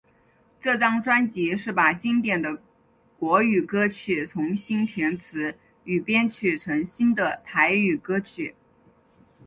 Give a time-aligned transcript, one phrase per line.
[0.59, 2.59] 这张专辑是把经典的
[3.19, 8.55] 国语歌曲重新填词与编曲成新的台语歌曲。